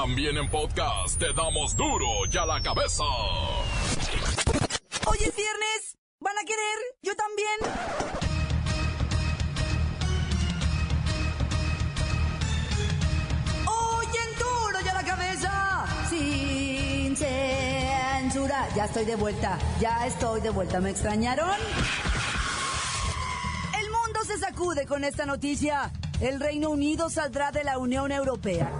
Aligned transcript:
También 0.00 0.36
en 0.36 0.48
podcast 0.48 1.18
te 1.18 1.32
damos 1.32 1.74
duro 1.74 2.06
y 2.32 2.36
a 2.36 2.46
la 2.46 2.62
cabeza. 2.62 3.02
Hoy 5.06 5.18
es 5.26 5.34
viernes. 5.34 5.98
¿Van 6.20 6.38
a 6.38 6.44
querer? 6.44 6.78
Yo 7.02 7.16
también. 7.16 7.58
Hoy 13.66 14.06
en 14.06 14.38
duro 14.38 14.78
y 14.84 14.88
a 14.88 14.94
la 14.94 15.02
cabeza. 15.02 15.86
Sin 16.08 17.16
censura. 17.16 18.68
Ya 18.76 18.84
estoy 18.84 19.04
de 19.04 19.16
vuelta. 19.16 19.58
Ya 19.80 20.06
estoy 20.06 20.40
de 20.42 20.50
vuelta. 20.50 20.80
¿Me 20.80 20.90
extrañaron? 20.90 21.50
El 23.76 23.90
mundo 23.90 24.20
se 24.24 24.38
sacude 24.38 24.86
con 24.86 25.02
esta 25.02 25.26
noticia. 25.26 25.90
El 26.20 26.38
Reino 26.38 26.70
Unido 26.70 27.10
saldrá 27.10 27.50
de 27.50 27.64
la 27.64 27.78
Unión 27.78 28.12
Europea. 28.12 28.70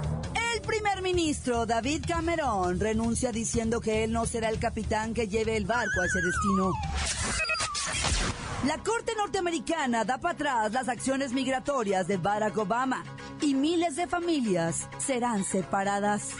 Primer 0.69 1.01
ministro 1.01 1.65
David 1.65 2.05
Cameron 2.07 2.79
renuncia 2.79 3.33
diciendo 3.33 3.81
que 3.81 4.05
él 4.05 4.13
no 4.13 4.27
será 4.27 4.51
el 4.51 4.59
capitán 4.59 5.15
que 5.15 5.27
lleve 5.27 5.57
el 5.57 5.65
barco 5.65 6.03
a 6.03 6.05
ese 6.05 6.21
destino. 6.21 6.73
La 8.67 8.77
Corte 8.77 9.13
norteamericana 9.17 10.05
da 10.05 10.19
para 10.19 10.35
atrás 10.35 10.73
las 10.73 10.91
acciones 10.91 11.33
migratorias 11.33 12.07
de 12.07 12.19
Barack 12.19 12.59
Obama 12.59 13.03
y 13.41 13.55
miles 13.55 13.97
de 13.97 14.07
familias 14.09 14.87
serán 14.99 15.43
separadas. 15.43 16.33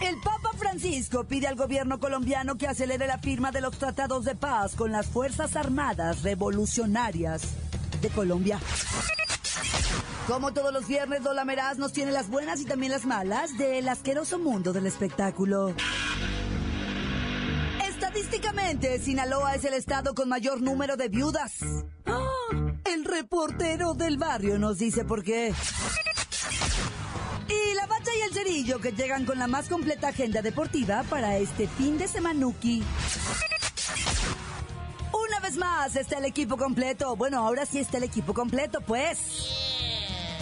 El 0.00 0.20
Papa 0.20 0.50
Francisco 0.56 1.24
pide 1.24 1.48
al 1.48 1.56
gobierno 1.56 1.98
colombiano 1.98 2.56
que 2.56 2.68
acelere 2.68 3.08
la 3.08 3.18
firma 3.18 3.50
de 3.50 3.62
los 3.62 3.76
tratados 3.78 4.24
de 4.24 4.36
paz 4.36 4.76
con 4.76 4.92
las 4.92 5.08
Fuerzas 5.08 5.56
Armadas 5.56 6.22
Revolucionarias 6.22 7.42
de 8.00 8.08
Colombia. 8.10 8.60
Como 10.26 10.52
todos 10.52 10.72
los 10.72 10.86
viernes, 10.86 11.22
Lola 11.22 11.44
Meraz 11.44 11.78
nos 11.78 11.92
tiene 11.92 12.12
las 12.12 12.28
buenas 12.28 12.60
y 12.60 12.64
también 12.64 12.92
las 12.92 13.04
malas 13.04 13.58
del 13.58 13.88
asqueroso 13.88 14.38
mundo 14.38 14.72
del 14.72 14.86
espectáculo. 14.86 15.74
Estadísticamente, 17.88 19.00
Sinaloa 19.00 19.56
es 19.56 19.64
el 19.64 19.74
estado 19.74 20.14
con 20.14 20.28
mayor 20.28 20.62
número 20.62 20.96
de 20.96 21.08
viudas. 21.08 21.54
¡Ah! 22.06 22.22
El 22.84 23.04
reportero 23.04 23.94
del 23.94 24.16
barrio 24.16 24.58
nos 24.58 24.78
dice 24.78 25.04
por 25.04 25.24
qué. 25.24 25.52
Y 27.48 27.74
la 27.74 27.86
bacha 27.86 28.10
y 28.16 28.20
el 28.20 28.32
cerillo 28.32 28.80
que 28.80 28.92
llegan 28.92 29.24
con 29.24 29.38
la 29.40 29.48
más 29.48 29.68
completa 29.68 30.08
agenda 30.08 30.40
deportiva 30.40 31.02
para 31.10 31.36
este 31.38 31.66
fin 31.66 31.98
de 31.98 32.06
semanuki. 32.06 32.84
Una 35.12 35.40
vez 35.40 35.56
más 35.56 35.96
está 35.96 36.18
el 36.18 36.26
equipo 36.26 36.56
completo. 36.56 37.16
Bueno, 37.16 37.38
ahora 37.38 37.66
sí 37.66 37.78
está 37.78 37.98
el 37.98 38.04
equipo 38.04 38.32
completo, 38.34 38.80
pues. 38.82 39.81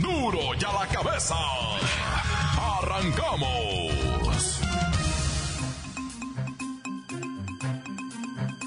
Duro 0.00 0.40
y 0.60 0.64
a 0.64 0.72
la 0.72 0.88
cabeza. 0.88 1.36
Arrancamos. 2.80 4.58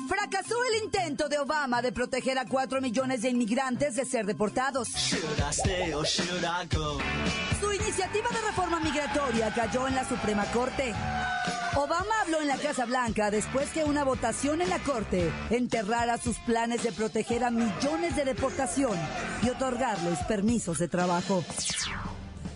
Fracasó 0.08 0.56
el 0.72 0.86
intento 0.86 1.28
de 1.28 1.40
Obama 1.40 1.82
de 1.82 1.92
proteger 1.92 2.38
a 2.38 2.46
cuatro 2.46 2.80
millones 2.80 3.24
de 3.24 3.30
inmigrantes 3.32 3.98
de 3.98 4.06
ser 4.06 4.26
deportados. 4.26 4.88
Su 4.88 5.18
iniciativa 7.74 8.30
de 8.30 8.42
reforma 8.48 8.80
migratoria 8.80 9.54
cayó 9.54 9.90
en 9.90 9.96
la 9.96 10.08
Suprema 10.08 10.46
Corte. 10.46 10.96
Obama 11.76 12.22
habló 12.22 12.40
en 12.40 12.48
la 12.48 12.56
Casa 12.56 12.86
Blanca 12.86 13.32
después 13.32 13.70
que 13.72 13.84
una 13.84 14.06
votación 14.06 14.62
en 14.62 14.70
la 14.70 14.80
Corte 14.80 15.30
enterrara 15.50 16.18
sus 16.18 16.38
planes 16.38 16.84
de 16.84 16.94
proteger 16.94 17.44
a 17.44 17.52
millones 17.52 18.16
de 18.16 18.24
deportación 18.24 18.98
y 19.44 19.50
otorgarles 19.50 20.20
permisos 20.28 20.80
de 20.80 20.88
trabajo. 20.88 21.44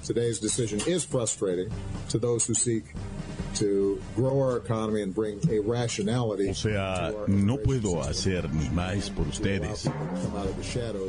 Today's 0.06 0.40
decision 0.40 0.80
is 0.88 1.06
frustrating 1.06 1.70
to 2.10 2.18
those 2.18 2.46
who 2.46 2.56
seek 2.56 2.86
to 3.60 4.00
grow 4.16 4.40
our 4.40 4.58
economy 4.58 5.02
and 5.02 5.14
bring 5.14 5.40
a 5.50 5.60
rationality 5.60 6.50
O 6.50 6.54
sea, 6.54 7.14
no 7.28 7.58
puedo 7.58 8.02
hacer 8.02 8.54
ni 8.54 8.70
más 8.70 9.10
por 9.10 9.28
ustedes. 9.28 9.90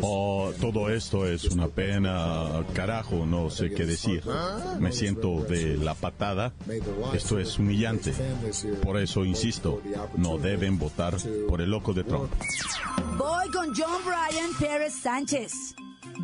Oh, 0.02 0.52
todo 0.60 0.88
esto 0.88 1.26
es 1.26 1.44
una 1.44 1.68
pena, 1.68 2.64
carajo, 2.74 3.26
no 3.26 3.50
sé 3.50 3.70
qué 3.70 3.86
decir. 3.86 4.22
Me 4.78 4.92
siento 4.92 5.42
de 5.42 5.76
la 5.76 5.94
patada. 5.94 6.52
Esto 7.12 7.38
es 7.38 7.58
humillante. 7.58 8.12
Por 8.82 8.98
eso 8.98 9.24
insisto, 9.24 9.80
no 10.16 10.38
deben 10.38 10.78
votar 10.78 11.16
por 11.48 11.60
el 11.60 11.70
loco 11.70 11.92
de 11.92 12.04
Trump. 12.04 12.32
Voy 13.16 13.48
con 13.50 13.74
John 13.74 14.02
Bryan 14.04 14.52
Pérez 14.58 14.94
Sánchez. 14.94 15.74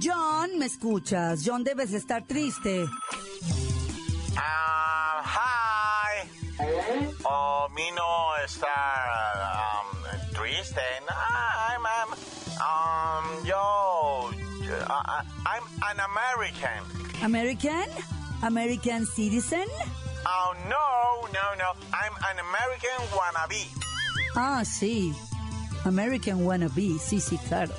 John, 0.02 0.58
¿me 0.58 0.66
escuchas? 0.66 1.42
John, 1.44 1.62
debes 1.62 1.92
estar 1.92 2.26
triste. 2.26 2.84
Ah, 4.36 4.73
está 8.44 9.80
um, 9.80 10.34
triste. 10.34 10.80
No, 11.06 11.14
I'm, 11.14 11.86
I'm, 11.86 12.10
um, 12.60 13.44
yo, 13.46 14.30
I- 14.70 15.22
I- 15.22 15.58
I'm 15.58 15.64
an 15.90 16.00
American. 16.00 17.22
American? 17.22 17.88
American 18.42 19.06
citizen? 19.06 19.66
Oh, 20.26 20.54
no, 20.68 21.28
no, 21.32 21.54
no. 21.58 21.72
I'm 21.92 22.12
an 22.30 22.38
American 22.38 23.00
wannabe. 23.16 23.66
Ah, 24.36 24.62
sí. 24.64 25.14
American 25.84 26.44
wannabe, 26.46 26.98
sí, 26.98 27.20
sí, 27.20 27.38
claro. 27.48 27.72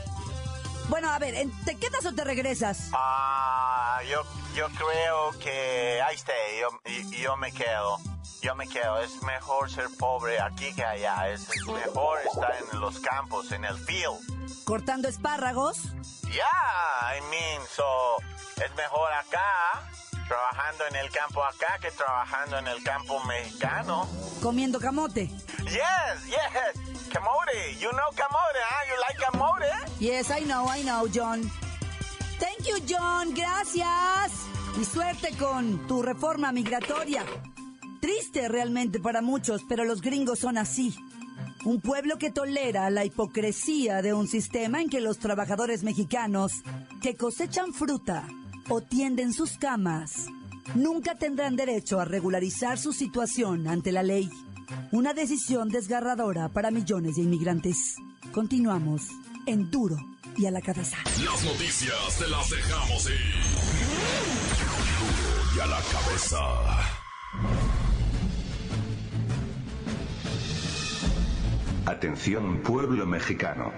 Bueno, 0.90 1.10
a 1.12 1.18
ver, 1.18 1.34
¿te 1.66 1.76
quedas 1.76 2.06
o 2.06 2.14
te 2.14 2.24
regresas? 2.24 2.90
Ah, 2.94 4.00
yo, 4.10 4.22
yo 4.56 4.68
creo 4.70 5.32
que 5.40 6.00
ahí 6.08 6.16
esté. 6.16 6.34
Yo, 6.62 6.70
yo 7.18 7.36
me 7.38 7.52
quedo. 7.52 7.98
Yo 8.42 8.56
me 8.56 8.68
quedo. 8.68 9.00
Es 9.00 9.22
mejor 9.24 9.70
ser 9.70 9.88
pobre 9.98 10.40
aquí 10.40 10.74
que 10.74 10.84
allá. 10.84 11.30
Es, 11.30 11.48
mejor 11.66 12.20
estar 12.26 12.56
en 12.72 12.80
los 12.80 13.00
campos, 13.00 13.52
en 13.52 13.66
el 13.66 13.78
field. 13.78 14.64
¿Cortando 14.66 15.08
espárragos? 15.08 15.84
Yeah, 16.24 17.18
I 17.18 17.22
mean, 17.30 17.62
so 17.68 18.18
es 18.64 18.76
mejor 18.76 19.12
acá, 19.14 19.84
trabajando 20.28 20.86
en 20.88 20.96
el 20.96 21.10
campo 21.12 21.44
acá 21.44 21.78
que 21.80 21.92
trabajando 21.92 22.58
en 22.58 22.68
el 22.68 22.84
campo 22.84 23.24
mexicano. 23.26 24.08
¿Comiendo 24.42 24.80
camote? 24.80 25.28
Yes, 25.66 26.26
yes, 26.28 27.10
camote. 27.12 27.76
You 27.80 27.92
know 27.92 28.10
camote, 28.16 28.60
huh? 28.60 28.86
You 28.90 28.96
like 29.08 29.18
camote? 29.20 30.00
Yes, 30.00 30.32
I 30.32 30.44
know, 30.46 30.68
I 30.68 30.84
know, 30.84 31.08
John. 31.08 31.50
Thank 32.40 32.68
you, 32.68 32.80
John. 32.88 33.34
Gracias. 33.34 34.46
Y 34.80 34.84
suerte 34.84 35.38
con 35.38 35.88
tu 35.88 36.02
reforma 36.02 36.52
migratoria. 36.52 37.24
Triste 38.06 38.48
realmente 38.50 39.00
para 39.00 39.24
muchos, 39.24 39.64
pero 39.68 39.84
los 39.84 40.00
gringos 40.00 40.38
son 40.38 40.60
así. 40.60 40.94
Un 41.64 41.82
pueblo 41.82 42.20
que 42.20 42.30
tolera 42.30 42.88
la 42.92 43.04
hipocresía 43.04 44.04
de 44.04 44.14
un 44.14 44.28
sistema 44.28 44.80
en 44.80 44.92
que 44.92 45.02
los 45.02 45.18
trabajadores 45.18 45.82
mexicanos 45.82 46.52
que 47.02 47.16
cosechan 47.16 47.74
fruta 47.74 48.28
o 48.70 48.82
tienden 48.82 49.34
sus 49.34 49.58
camas 49.58 50.28
nunca 50.76 51.16
tendrán 51.16 51.56
derecho 51.56 52.00
a 52.00 52.06
regularizar 52.06 52.78
su 52.78 52.94
situación 52.94 53.68
ante 53.68 53.92
la 53.92 54.04
ley. 54.04 54.30
Una 54.92 55.16
decisión 55.16 55.70
desgarradora 55.70 56.50
para 56.50 56.70
millones 56.70 57.16
de 57.16 57.24
inmigrantes. 57.24 57.96
Continuamos 58.32 59.08
en 59.48 59.72
duro 59.72 59.98
y 60.38 60.46
a 60.46 60.52
la 60.52 60.62
cabeza. 60.62 60.98
Las 61.24 61.44
noticias 61.44 62.20
te 62.20 62.28
las 62.28 62.52
dejamos 62.52 63.10
ir. 63.10 63.34
Duro 65.00 65.56
y 65.56 65.60
a 65.60 65.66
la 65.66 65.82
cabeza. 65.82 66.95
Atención 71.86 72.62
pueblo 72.64 73.06
mexicano. 73.06 73.72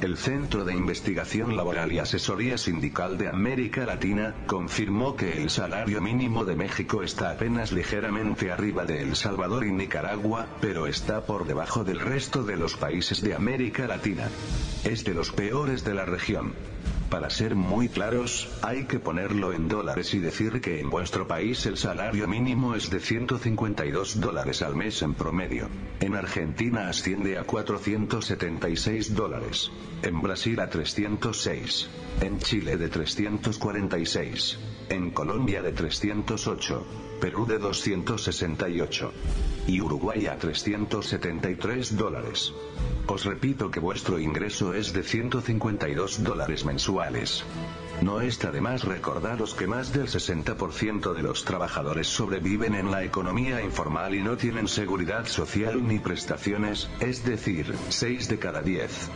El 0.00 0.16
Centro 0.16 0.64
de 0.64 0.72
Investigación 0.72 1.58
Laboral 1.58 1.92
y 1.92 1.98
Asesoría 1.98 2.56
Sindical 2.56 3.18
de 3.18 3.28
América 3.28 3.84
Latina 3.84 4.34
confirmó 4.46 5.14
que 5.14 5.42
el 5.42 5.50
salario 5.50 6.00
mínimo 6.00 6.46
de 6.46 6.56
México 6.56 7.02
está 7.02 7.32
apenas 7.32 7.70
ligeramente 7.70 8.50
arriba 8.50 8.86
de 8.86 9.02
El 9.02 9.14
Salvador 9.14 9.66
y 9.66 9.72
Nicaragua, 9.72 10.46
pero 10.62 10.86
está 10.86 11.26
por 11.26 11.46
debajo 11.46 11.84
del 11.84 12.00
resto 12.00 12.44
de 12.44 12.56
los 12.56 12.76
países 12.76 13.20
de 13.20 13.34
América 13.34 13.86
Latina. 13.86 14.30
Es 14.82 15.04
de 15.04 15.12
los 15.12 15.30
peores 15.30 15.84
de 15.84 15.92
la 15.92 16.06
región. 16.06 16.54
Para 17.10 17.28
ser 17.28 17.56
muy 17.56 17.88
claros, 17.88 18.48
hay 18.62 18.84
que 18.84 19.00
ponerlo 19.00 19.52
en 19.52 19.66
dólares 19.66 20.14
y 20.14 20.20
decir 20.20 20.60
que 20.60 20.78
en 20.78 20.90
vuestro 20.90 21.26
país 21.26 21.66
el 21.66 21.76
salario 21.76 22.28
mínimo 22.28 22.76
es 22.76 22.88
de 22.88 23.00
152 23.00 24.20
dólares 24.20 24.62
al 24.62 24.76
mes 24.76 25.02
en 25.02 25.14
promedio. 25.14 25.68
En 25.98 26.14
Argentina 26.14 26.88
asciende 26.88 27.36
a 27.36 27.42
476 27.42 29.16
dólares. 29.16 29.72
En 30.02 30.22
Brasil 30.22 30.60
a 30.60 30.70
306. 30.70 31.90
En 32.20 32.38
Chile 32.38 32.76
de 32.76 32.88
346. 32.88 34.58
En 34.90 35.12
Colombia 35.12 35.62
de 35.62 35.70
308. 35.70 36.84
Perú 37.20 37.46
de 37.46 37.58
268. 37.58 39.12
Y 39.68 39.80
Uruguay 39.80 40.26
a 40.26 40.36
373 40.36 41.96
dólares. 41.96 42.52
Os 43.06 43.24
repito 43.24 43.70
que 43.70 43.78
vuestro 43.78 44.18
ingreso 44.18 44.74
es 44.74 44.92
de 44.92 45.04
152 45.04 46.24
dólares 46.24 46.64
mensuales. 46.64 47.44
No 48.02 48.20
está 48.20 48.50
de 48.50 48.60
más 48.60 48.82
recordaros 48.82 49.54
que 49.54 49.68
más 49.68 49.92
del 49.92 50.08
60% 50.08 51.14
de 51.14 51.22
los 51.22 51.44
trabajadores 51.44 52.08
sobreviven 52.08 52.74
en 52.74 52.90
la 52.90 53.04
economía 53.04 53.62
informal 53.62 54.16
y 54.16 54.22
no 54.22 54.36
tienen 54.36 54.66
seguridad 54.66 55.24
social 55.26 55.86
ni 55.86 56.00
prestaciones, 56.00 56.90
es 56.98 57.24
decir, 57.24 57.76
6 57.90 58.28
de 58.28 58.38
cada 58.40 58.60
10. 58.60 59.08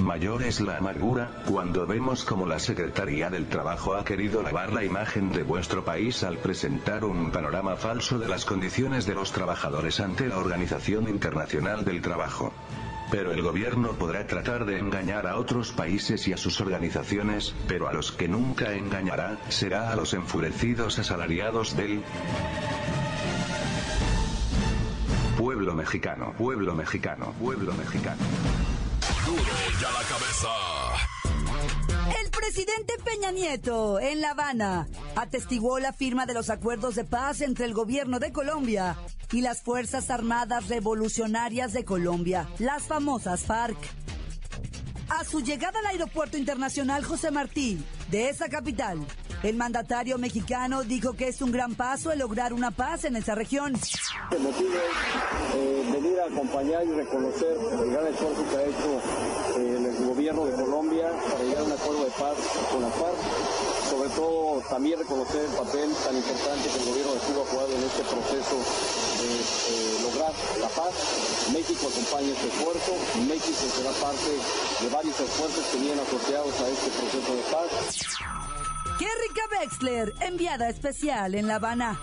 Mayor 0.00 0.42
es 0.42 0.60
la 0.60 0.78
amargura, 0.78 1.30
cuando 1.46 1.86
vemos 1.86 2.24
como 2.24 2.46
la 2.46 2.58
Secretaría 2.58 3.30
del 3.30 3.46
Trabajo 3.46 3.94
ha 3.94 4.04
querido 4.04 4.42
lavar 4.42 4.72
la 4.72 4.84
imagen 4.84 5.32
de 5.32 5.42
vuestro 5.44 5.84
país 5.84 6.24
al 6.24 6.38
presentar 6.38 7.04
un 7.04 7.30
panorama 7.30 7.76
falso 7.76 8.18
de 8.18 8.28
las 8.28 8.44
condiciones 8.44 9.06
de 9.06 9.14
los 9.14 9.32
trabajadores 9.32 10.00
ante 10.00 10.28
la 10.28 10.38
Organización 10.38 11.08
Internacional 11.08 11.84
del 11.84 12.02
Trabajo. 12.02 12.52
Pero 13.10 13.32
el 13.32 13.42
gobierno 13.42 13.92
podrá 13.92 14.26
tratar 14.26 14.64
de 14.64 14.78
engañar 14.78 15.26
a 15.26 15.36
otros 15.36 15.70
países 15.72 16.26
y 16.26 16.32
a 16.32 16.36
sus 16.36 16.60
organizaciones, 16.60 17.54
pero 17.68 17.88
a 17.88 17.92
los 17.92 18.10
que 18.10 18.28
nunca 18.28 18.74
engañará, 18.74 19.38
será 19.48 19.92
a 19.92 19.96
los 19.96 20.12
enfurecidos 20.12 20.98
asalariados 20.98 21.76
del 21.76 22.02
pueblo 25.38 25.74
mexicano, 25.74 26.34
pueblo 26.36 26.74
mexicano, 26.74 27.32
pueblo 27.38 27.72
mexicano. 27.74 28.22
El 32.20 32.30
presidente 32.30 32.94
Peña 33.04 33.30
Nieto, 33.30 33.98
en 33.98 34.20
La 34.20 34.30
Habana, 34.30 34.86
atestiguó 35.16 35.78
la 35.78 35.92
firma 35.92 36.26
de 36.26 36.34
los 36.34 36.50
acuerdos 36.50 36.94
de 36.94 37.04
paz 37.04 37.40
entre 37.40 37.64
el 37.64 37.72
gobierno 37.72 38.18
de 38.18 38.32
Colombia 38.32 38.96
y 39.32 39.40
las 39.40 39.62
Fuerzas 39.62 40.10
Armadas 40.10 40.68
Revolucionarias 40.68 41.72
de 41.72 41.84
Colombia, 41.84 42.48
las 42.58 42.82
famosas 42.84 43.44
FARC. 43.44 43.78
A 45.08 45.24
su 45.24 45.40
llegada 45.40 45.78
al 45.78 45.86
Aeropuerto 45.86 46.36
Internacional 46.36 47.04
José 47.04 47.30
Martí 47.30 47.82
de 48.10 48.28
esa 48.28 48.48
capital, 48.48 49.06
el 49.44 49.56
mandatario 49.56 50.16
mexicano 50.16 50.84
dijo 50.84 51.12
que 51.12 51.28
es 51.28 51.42
un 51.42 51.52
gran 51.52 51.74
paso 51.74 52.10
el 52.10 52.18
lograr 52.18 52.54
una 52.54 52.70
paz 52.70 53.04
en 53.04 53.16
esa 53.16 53.34
región. 53.34 53.74
El 54.30 54.40
motivo 54.40 54.72
es 54.72 55.54
eh, 55.54 55.90
venir 55.92 56.18
a 56.20 56.24
acompañar 56.32 56.82
y 56.86 56.92
reconocer 56.92 57.52
el 57.52 57.90
gran 57.90 58.06
esfuerzo 58.06 58.40
que 58.48 58.56
ha 58.56 58.64
hecho 58.64 58.90
eh, 59.58 59.96
el 60.00 60.06
gobierno 60.06 60.46
de 60.46 60.52
Colombia 60.54 61.12
para 61.30 61.44
llegar 61.44 61.60
a 61.60 61.64
un 61.64 61.72
acuerdo 61.72 62.04
de 62.04 62.10
paz 62.12 62.36
con 62.72 62.82
la 62.82 62.88
FARC. 62.88 63.20
Sobre 63.90 64.08
todo 64.16 64.62
también 64.70 64.98
reconocer 64.98 65.44
el 65.44 65.52
papel 65.52 65.92
tan 65.92 66.16
importante 66.16 66.68
que 66.68 66.78
el 66.80 66.88
gobierno 66.88 67.12
de 67.12 67.20
Cuba 67.20 67.42
ha 67.44 67.50
jugado 67.52 67.72
en 67.76 67.82
este 67.84 68.02
proceso 68.02 68.56
de 69.20 69.28
eh, 69.28 69.98
lograr 70.08 70.32
la 70.56 70.68
paz. 70.72 70.94
México 71.52 71.84
acompaña 71.92 72.32
este 72.32 72.48
esfuerzo. 72.48 72.92
México 73.28 73.60
será 73.76 73.92
parte 74.00 74.32
de 74.80 74.88
varios 74.88 75.20
esfuerzos 75.20 75.64
que 75.68 75.78
vienen 75.84 76.00
asociados 76.00 76.54
a 76.64 76.68
este 76.68 76.88
proceso 76.96 77.34
de 77.36 77.42
paz. 77.52 78.43
Kerrika 79.04 79.42
Wexler, 79.60 80.14
enviada 80.20 80.70
especial 80.70 81.34
en 81.34 81.46
La 81.46 81.56
Habana. 81.56 81.98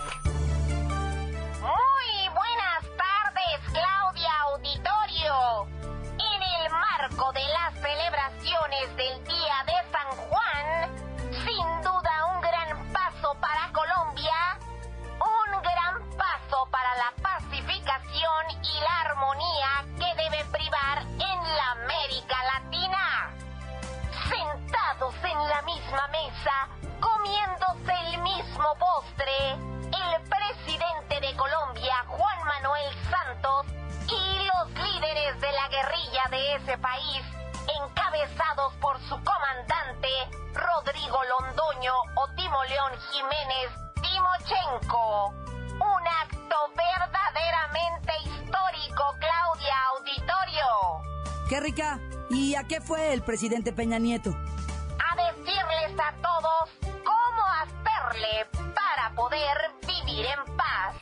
Auditorio. 51.52 51.76
Kerrika, 51.76 52.00
¿y 52.30 52.56
a 52.56 52.64
qué 52.64 52.80
fue 52.82 53.14
el 53.14 53.22
presidente 53.22 53.74
Peña 53.74 54.00
Nieto? 54.00 54.30
A 54.32 55.16
decirles 55.16 56.00
a 56.00 56.14
todos 56.22 56.70
cómo 57.04 57.44
hacerle 57.62 58.48
para 58.74 59.14
poder 59.16 59.58
vivir 59.86 60.26
en 60.26 60.56
paz. 60.56 60.96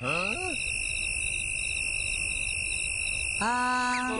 Ah, 3.41 4.17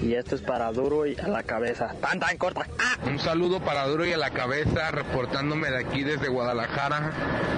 Y 0.05 0.15
esto 0.17 0.35
es 0.35 0.43
para 0.43 0.71
Duro 0.71 1.07
y 1.07 1.17
a 1.19 1.29
la 1.29 1.43
cabeza. 1.45 1.95
¡Tan, 2.03 2.21
tan 2.21 2.37
corta! 2.37 2.67
Un 3.07 3.19
saludo 3.19 3.61
para 3.61 3.87
Duro 3.87 4.05
y 4.05 4.13
a 4.13 4.19
la 4.19 4.29
cabeza, 4.29 4.91
reportándome 4.91 5.71
de 5.71 5.79
aquí 5.79 6.05
desde 6.05 6.29
Guadalajara, 6.29 7.11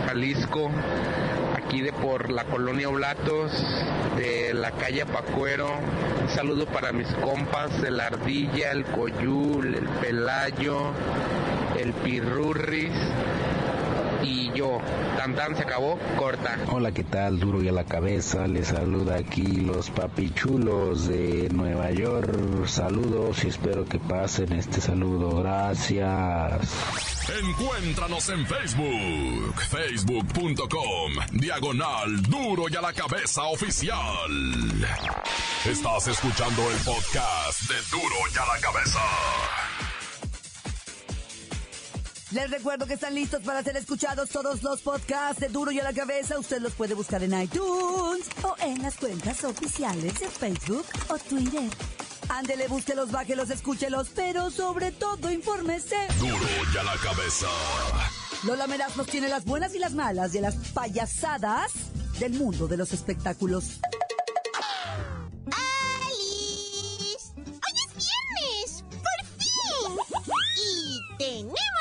Jalisco, 0.06 0.70
aquí 1.56 1.80
de 1.80 1.92
por 1.92 2.30
la 2.30 2.44
colonia 2.44 2.88
Oblatos, 2.88 3.50
de 4.16 4.54
la 4.54 4.70
calle 4.70 5.04
Pacuero. 5.06 5.68
Un 6.22 6.28
saludo 6.28 6.66
para 6.66 6.92
mis 6.92 7.08
compas, 7.14 7.82
el 7.82 7.98
Ardilla, 7.98 8.70
el 8.70 8.84
Coyul, 8.84 9.74
el 9.74 9.88
Pelayo, 10.00 10.92
el 11.80 11.92
Pirurris 11.94 12.94
yo. 14.56 14.80
Tan 15.16 15.34
tan 15.34 15.54
se 15.54 15.62
acabó, 15.62 15.98
corta. 16.18 16.56
Hola, 16.72 16.92
¿qué 16.92 17.04
tal? 17.04 17.38
Duro 17.38 17.62
y 17.62 17.68
a 17.68 17.72
la 17.72 17.84
cabeza. 17.84 18.46
Les 18.48 18.68
saluda 18.68 19.16
aquí 19.16 19.42
los 19.42 19.90
papichulos 19.90 21.06
de 21.06 21.48
Nueva 21.52 21.90
York. 21.92 22.66
Saludos 22.66 23.44
y 23.44 23.48
espero 23.48 23.84
que 23.84 23.98
pasen 23.98 24.52
este 24.52 24.80
saludo. 24.80 25.42
Gracias. 25.42 26.74
Encuéntranos 27.28 28.28
en 28.28 28.46
Facebook, 28.46 29.54
facebook.com, 29.68 31.12
diagonal 31.32 32.22
duro 32.22 32.64
y 32.70 32.76
a 32.76 32.80
la 32.80 32.92
cabeza 32.92 33.42
oficial. 33.44 33.98
Estás 35.64 36.06
escuchando 36.06 36.62
el 36.70 36.76
podcast 36.78 37.62
de 37.62 37.76
duro 37.90 38.14
y 38.32 38.38
a 38.38 38.54
la 38.54 38.60
cabeza. 38.60 39.65
Les 42.32 42.50
recuerdo 42.50 42.86
que 42.86 42.94
están 42.94 43.14
listos 43.14 43.40
para 43.42 43.62
ser 43.62 43.76
escuchados 43.76 44.30
todos 44.30 44.60
los 44.64 44.80
podcasts 44.80 45.40
de 45.40 45.48
Duro 45.48 45.70
y 45.70 45.78
a 45.78 45.84
la 45.84 45.92
Cabeza. 45.92 46.36
Usted 46.36 46.60
los 46.60 46.72
puede 46.72 46.94
buscar 46.94 47.22
en 47.22 47.40
iTunes 47.40 48.26
o 48.42 48.56
en 48.60 48.82
las 48.82 48.96
cuentas 48.96 49.44
oficiales 49.44 50.18
de 50.18 50.28
Facebook 50.28 50.84
o 51.08 51.18
Twitter. 51.18 51.70
Ándele, 52.28 52.66
búsquelos, 52.66 53.12
bájelos, 53.12 53.50
escúchelos, 53.50 54.08
pero 54.12 54.50
sobre 54.50 54.90
todo 54.90 55.30
infórmese. 55.30 55.96
Duro 56.18 56.36
y 56.74 56.76
a 56.76 56.82
la 56.82 56.96
Cabeza. 56.96 57.46
Lola 58.42 58.66
Meraz 58.66 58.96
nos 58.96 59.06
tiene 59.06 59.28
las 59.28 59.44
buenas 59.44 59.72
y 59.76 59.78
las 59.78 59.94
malas 59.94 60.32
de 60.32 60.40
las 60.40 60.56
payasadas 60.74 61.70
del 62.18 62.32
mundo 62.32 62.66
de 62.66 62.76
los 62.76 62.92
espectáculos. 62.92 63.78
¡Alice! 65.46 67.32
¡Hoy 67.36 67.76
es 67.86 67.94
viernes! 67.94 68.84
¡Por 68.90 69.26
fin! 69.38 69.96
Y 70.56 71.16
tenemos. 71.18 71.75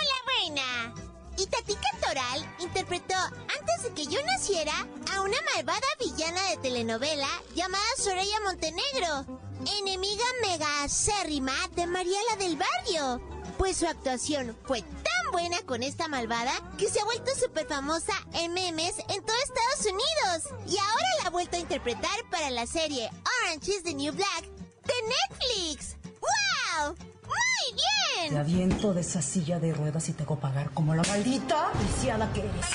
Itatica 1.46 1.88
Toral 2.02 2.56
interpretó 2.58 3.14
antes 3.14 3.84
de 3.84 3.94
que 3.94 4.08
yo 4.08 4.20
naciera 4.26 4.74
a 5.14 5.22
una 5.22 5.38
malvada 5.54 5.86
villana 6.00 6.42
de 6.50 6.58
telenovela 6.58 7.30
llamada 7.54 7.84
Soraya 8.00 8.40
Montenegro, 8.44 9.40
enemiga 9.78 10.26
mega 10.42 10.84
acérrima 10.84 11.54
de 11.76 11.86
Mariela 11.86 12.36
del 12.40 12.58
Barrio. 12.58 13.22
Pues 13.60 13.78
su 13.78 13.86
actuación 13.86 14.58
fue 14.66 14.82
tan 14.82 15.32
buena 15.32 15.62
con 15.68 15.84
esta 15.84 16.08
malvada 16.08 16.52
que 16.80 16.90
se 16.90 17.00
ha 17.00 17.06
vuelto 17.06 17.30
súper 17.40 17.68
famosa 17.68 18.14
en 18.34 18.52
memes 18.54 18.96
en 19.10 19.24
todo 19.24 19.38
Estados 19.38 19.86
Unidos. 19.86 20.52
Y 20.68 20.80
ahora 20.80 21.08
la 21.20 21.28
ha 21.28 21.30
vuelto 21.30 21.58
a 21.58 21.60
interpretar 21.60 22.28
para 22.32 22.50
la 22.50 22.66
serie 22.66 23.08
Orange 23.44 23.72
is 23.72 23.84
the 23.84 23.94
New 23.94 24.14
Black 24.14 24.46
de 24.84 24.94
Netflix. 25.30 25.96
¡Wow! 26.22 26.96
¡Muy 27.36 27.76
bien! 27.76 28.34
Te 28.34 28.40
aviento 28.40 28.94
de 28.94 29.02
esa 29.02 29.22
silla 29.22 29.60
de 29.60 29.74
ruedas 29.74 30.10
y 30.10 30.14
te 30.14 30.24
hago 30.24 30.40
pagar 30.40 30.72
como 30.72 30.96
la 30.96 31.04
maldita 31.04 31.72
viciada 31.80 32.32
que 32.34 32.42
eres. 32.42 32.66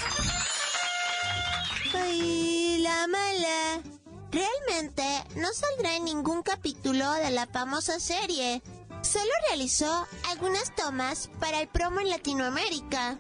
Ay, 1.95 2.79
la 2.83 3.07
mala. 3.07 3.83
Realmente 4.31 5.05
no 5.37 5.49
saldrá 5.53 5.97
en 5.97 6.05
ningún 6.05 6.43
capítulo 6.43 7.13
de 7.15 7.31
la 7.31 7.47
famosa 7.47 7.99
serie. 7.99 8.63
Solo 9.03 9.31
realizó 9.49 10.07
algunas 10.29 10.75
tomas 10.77 11.31
para 11.41 11.61
el 11.61 11.69
promo 11.69 12.01
en 12.01 12.11
Latinoamérica. 12.11 13.17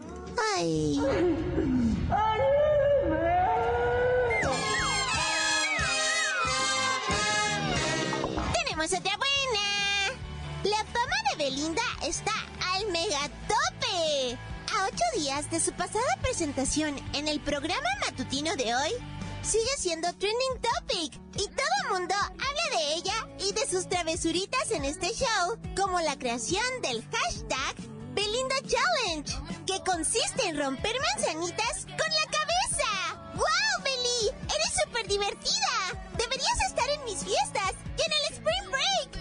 Ay. 0.57 1.03
Tenemos 8.55 8.93
otra 8.93 9.17
buena. 9.17 9.80
La 10.65 10.77
fama 10.77 11.17
de 11.31 11.45
Belinda 11.45 11.83
está 12.03 12.35
al 12.75 12.87
megatope. 12.89 14.39
A 14.77 14.87
ocho 14.87 15.19
días 15.19 15.51
de 15.51 15.59
su 15.59 15.73
pasada 15.73 16.19
presentación 16.21 17.01
en 17.15 17.29
el 17.29 17.41
programa 17.41 17.89
matutino 18.07 18.55
de 18.57 18.75
hoy, 18.75 18.91
sigue 19.43 19.71
siendo 19.79 20.13
trending 20.13 20.61
topic 20.61 21.19
y 21.37 21.49
todo 21.49 21.95
mundo 21.99 22.15
habla 22.15 22.77
de 22.77 22.95
ella 22.95 23.29
y 23.39 23.53
de 23.53 23.67
sus 23.71 23.89
travesuritas 23.89 24.71
en 24.73 24.85
este 24.85 25.09
show, 25.15 25.59
como 25.75 25.99
la 26.01 26.19
creación 26.19 26.63
del 26.83 27.03
hashtag 27.11 27.77
Belinda 28.13 28.57
Challenge, 28.67 29.33
que 29.67 29.83
consiste 29.91 30.47
en 30.47 30.59
romper 30.59 30.95
manzanitas 31.15 31.87
con 31.87 31.97
la 31.97 32.27
cabeza. 32.31 33.33
¡Wow, 33.35 33.83
Beli! 33.83 34.29
¡Eres 34.55 34.85
súper 34.85 35.09
divertida! 35.09 36.05
Deberías 36.19 36.61
estar 36.69 36.89
en 36.91 37.05
mis 37.07 37.25
fiestas 37.25 37.73
y 37.97 38.03
en 38.03 38.13
el 38.13 38.35
Spring 38.35 38.71
Break. 38.71 39.20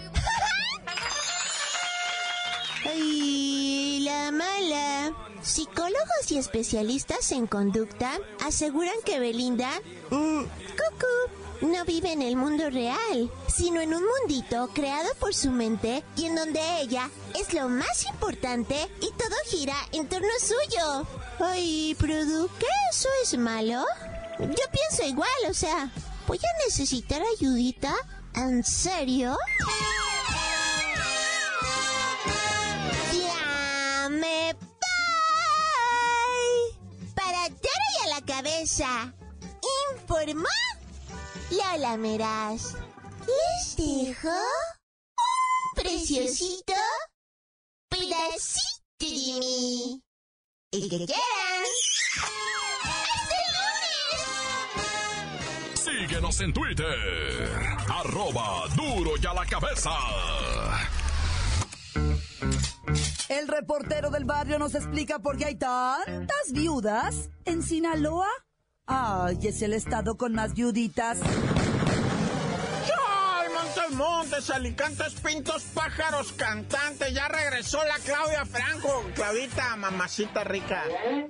¡Ay, 2.90 4.00
la 4.00 4.32
mala! 4.32 5.12
Psicólogos 5.42 6.30
y 6.30 6.38
especialistas 6.38 7.30
en 7.30 7.46
conducta 7.46 8.18
aseguran 8.44 8.96
que 9.04 9.20
Belinda, 9.20 9.70
mm, 10.10 10.42
cucú, 10.42 11.66
no 11.68 11.84
vive 11.84 12.12
en 12.12 12.22
el 12.22 12.34
mundo 12.34 12.68
real, 12.68 13.30
sino 13.46 13.80
en 13.80 13.94
un 13.94 14.02
mundito 14.04 14.68
creado 14.74 15.08
por 15.20 15.34
su 15.34 15.50
mente 15.50 16.02
y 16.16 16.26
en 16.26 16.34
donde 16.34 16.60
ella 16.80 17.08
es 17.38 17.54
lo 17.54 17.68
más 17.68 18.06
importante 18.06 18.90
y 19.00 19.12
todo 19.12 19.36
gira 19.46 19.76
en 19.92 20.08
torno 20.08 20.28
suyo. 20.40 21.06
Ay, 21.38 21.94
Produ, 21.96 22.48
¿qué 22.58 22.66
eso 22.90 23.08
es 23.22 23.38
malo? 23.38 23.84
Yo 24.40 24.64
pienso 24.72 25.06
igual, 25.06 25.28
o 25.48 25.54
sea, 25.54 25.92
¿voy 26.26 26.38
a 26.38 26.64
necesitar 26.66 27.22
ayudita? 27.38 27.94
¿En 28.34 28.64
serio? 28.64 29.36
Cabeza, 38.80 39.12
informó 39.92 40.48
Lola 41.50 41.96
Meraz. 41.96 42.74
Les 43.26 43.76
dejo 43.76 44.28
un 44.28 45.82
preciosito 45.82 46.72
pedacito 47.88 48.70
de 49.00 49.06
mí. 49.38 50.02
El 50.72 50.82
que 50.82 50.96
quieran. 50.96 51.64
¡Hasta 52.82 53.34
el 53.36 53.52
lunes! 55.74 56.06
Síguenos 56.06 56.40
en 56.40 56.52
Twitter. 56.52 57.60
Arroba 57.88 58.68
duro 58.76 59.12
y 59.20 59.26
a 59.26 59.34
la 59.34 59.44
cabeza. 59.46 59.90
El 63.28 63.46
reportero 63.48 64.10
del 64.10 64.24
barrio 64.24 64.58
nos 64.58 64.74
explica 64.74 65.18
por 65.18 65.36
qué 65.36 65.44
hay 65.46 65.56
tantas 65.56 66.52
viudas 66.52 67.30
en 67.44 67.62
Sinaloa. 67.62 68.28
Ay, 68.92 69.38
es 69.44 69.62
el 69.62 69.72
estado 69.72 70.16
con 70.16 70.34
más 70.34 70.52
viuditas. 70.54 71.20
¡Ay, 73.70 73.94
Montes, 73.94 73.96
Montes, 73.96 74.50
Alicantes, 74.50 75.14
Pintos, 75.20 75.62
Pájaros, 75.74 76.32
Cantantes! 76.32 77.12
Ya 77.12 77.28
regresó 77.28 77.78
la 77.84 77.98
Claudia 77.98 78.44
Franco. 78.44 79.04
Claudita, 79.14 79.76
mamacita 79.76 80.44
rica. 80.44 80.82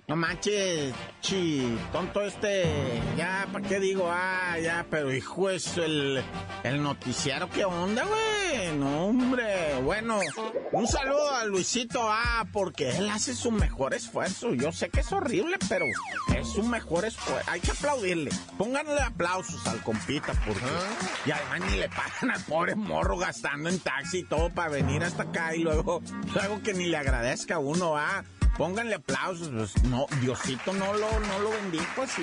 No 0.06 0.16
manches, 0.16 0.94
chi, 1.20 1.78
tonto 1.92 2.22
este. 2.22 2.64
Ya, 3.16 3.46
¿para 3.52 3.66
qué 3.66 3.78
digo? 3.80 4.08
Ah, 4.10 4.58
ya, 4.58 4.86
pero 4.90 5.12
hijo, 5.12 5.50
es 5.50 5.76
el, 5.76 6.22
el 6.62 6.82
noticiero. 6.82 7.50
¿Qué 7.50 7.64
onda, 7.64 8.04
güey? 8.04 8.72
No, 8.76 9.06
hombre. 9.06 9.74
Bueno, 9.82 10.20
un 10.72 10.86
saludo 10.86 11.34
a 11.34 11.44
Luisito 11.44 12.00
Ah, 12.10 12.46
porque 12.52 12.96
él 12.96 13.08
hace 13.10 13.34
su 13.34 13.50
mejor 13.50 13.94
esfuerzo. 13.94 14.54
Yo 14.54 14.72
sé 14.72 14.88
que 14.88 15.00
es 15.00 15.12
horrible, 15.12 15.58
pero 15.68 15.86
es 16.34 16.48
su 16.48 16.62
mejor 16.62 17.04
esfuerzo. 17.04 17.50
Hay 17.50 17.60
que 17.60 17.70
aplaudirle. 17.72 18.30
Pónganle 18.56 19.00
aplausos 19.02 19.66
al 19.66 19.82
compita, 19.82 20.32
porque. 20.46 20.64
Y 21.26 21.30
además 21.30 21.70
ni 21.70 21.78
le 21.78 21.88
pagan 21.88 22.29
al 22.30 22.42
pobre 22.44 22.74
morro 22.74 23.16
gastando 23.16 23.68
en 23.68 23.78
taxi 23.78 24.18
y 24.18 24.24
todo 24.24 24.50
para 24.50 24.70
venir 24.70 25.02
hasta 25.02 25.24
acá 25.24 25.54
y 25.54 25.62
luego, 25.62 26.02
luego 26.34 26.62
que 26.62 26.74
ni 26.74 26.86
le 26.86 26.96
agradezca 26.96 27.56
a 27.56 27.58
uno, 27.58 27.96
ah. 27.96 28.24
Pónganle 28.60 28.96
aplausos. 28.96 29.48
Pues, 29.48 29.84
no, 29.84 30.06
Diosito 30.20 30.74
no 30.74 30.92
lo, 30.92 31.20
no 31.20 31.38
lo 31.38 31.50
bendijo 31.50 32.02
así. 32.02 32.22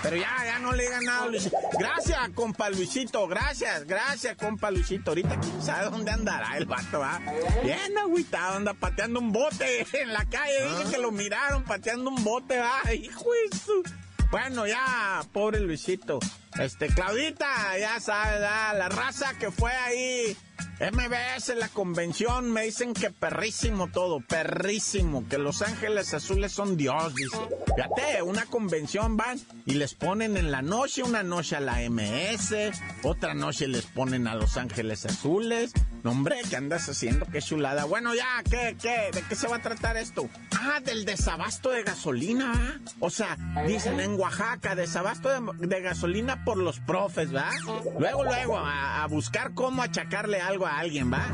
Pero 0.00 0.14
ya, 0.14 0.30
ya 0.44 0.60
no 0.60 0.72
le 0.72 0.86
he 0.86 0.90
ganado 0.90 1.28
Luisito. 1.28 1.56
Gracias, 1.76 2.18
compa 2.36 2.70
Luisito. 2.70 3.26
Gracias, 3.26 3.84
gracias, 3.84 4.36
compa 4.36 4.70
Luisito. 4.70 5.10
Ahorita 5.10 5.40
quién 5.40 5.60
sabe 5.60 5.90
dónde 5.90 6.12
andará 6.12 6.56
el 6.56 6.66
vato, 6.66 7.00
¿va? 7.00 7.20
Bien 7.64 7.98
agüitado, 7.98 8.58
anda 8.58 8.74
pateando 8.74 9.18
un 9.18 9.32
bote 9.32 9.84
en 9.92 10.12
la 10.12 10.24
calle. 10.26 10.66
Dije 10.68 10.92
que 10.92 10.98
lo 10.98 11.10
miraron 11.10 11.64
pateando 11.64 12.10
un 12.10 12.22
bote, 12.22 12.56
va. 12.58 12.94
Hijo 12.94 13.24
de 13.50 13.58
su... 13.58 13.82
Bueno, 14.30 14.68
ya, 14.68 15.24
pobre 15.32 15.58
Luisito. 15.58 16.20
Este, 16.58 16.88
Claudita, 16.88 17.78
ya 17.78 18.00
sabes, 18.00 18.40
la 18.40 18.88
raza 18.88 19.34
que 19.38 19.50
fue 19.50 19.72
ahí 19.72 20.36
MBS, 20.80 21.56
la 21.56 21.68
convención, 21.68 22.50
me 22.50 22.62
dicen 22.62 22.94
que 22.94 23.10
perrísimo 23.10 23.88
todo, 23.88 24.20
perrísimo, 24.20 25.28
que 25.28 25.36
Los 25.36 25.60
Ángeles 25.60 26.14
Azules 26.14 26.52
son 26.52 26.78
Dios, 26.78 27.14
dice. 27.14 27.36
Fíjate, 27.76 28.22
una 28.22 28.46
convención 28.46 29.14
van 29.18 29.38
y 29.66 29.74
les 29.74 29.92
ponen 29.94 30.38
en 30.38 30.50
la 30.50 30.62
noche, 30.62 31.02
una 31.02 31.22
noche 31.22 31.56
a 31.56 31.60
la 31.60 31.80
MS, 31.90 32.72
otra 33.02 33.34
noche 33.34 33.68
les 33.68 33.84
ponen 33.84 34.26
a 34.26 34.34
Los 34.34 34.56
Ángeles 34.56 35.04
Azules. 35.04 35.74
No, 36.02 36.12
hombre, 36.12 36.36
¿qué 36.48 36.56
andas 36.56 36.88
haciendo? 36.88 37.26
Qué 37.26 37.42
chulada. 37.42 37.84
Bueno, 37.84 38.14
ya, 38.14 38.42
¿qué, 38.48 38.74
qué? 38.80 39.10
¿De 39.12 39.22
qué 39.28 39.36
se 39.36 39.48
va 39.48 39.56
a 39.56 39.62
tratar 39.62 39.98
esto? 39.98 40.30
Ah, 40.58 40.80
del 40.80 41.04
desabasto 41.04 41.70
de 41.70 41.82
gasolina, 41.82 42.80
O 43.00 43.10
sea, 43.10 43.36
dicen 43.66 44.00
en 44.00 44.18
Oaxaca, 44.18 44.74
desabasto 44.74 45.28
de, 45.58 45.80
gasolina 45.82 46.39
por 46.44 46.56
los 46.56 46.80
profes, 46.80 47.34
¿va? 47.34 47.50
Luego, 47.98 48.24
luego, 48.24 48.58
a, 48.58 49.06
buscar 49.08 49.54
cómo 49.54 49.82
achacarle 49.82 50.40
algo 50.40 50.66
a 50.66 50.78
alguien, 50.78 51.12
¿va? 51.12 51.26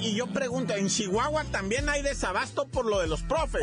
Y 0.00 0.14
yo 0.14 0.26
pregunto, 0.28 0.74
¿en 0.74 0.88
Chihuahua 0.88 1.44
también 1.44 1.88
hay 1.88 2.02
desabasto 2.02 2.68
por 2.68 2.86
lo 2.86 3.00
de 3.00 3.08
los 3.08 3.22
profes? 3.22 3.62